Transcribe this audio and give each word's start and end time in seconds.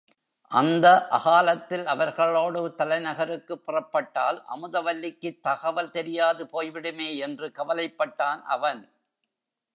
அந்த 0.51 1.07
அகாலத்தில் 1.07 1.85
அவர்களோடு 1.85 2.75
தலைநகருக்குப் 2.77 3.63
புறப்பட்டால் 3.67 4.39
அமுதவல்லிக்குத் 4.55 5.39
தகவல் 5.39 5.91
தெரியாது 5.91 6.45
போய்விடுமே 6.45 7.17
என்று 7.17 7.51
கவலைப்பட்டான் 7.55 8.41
அவன். 8.47 8.81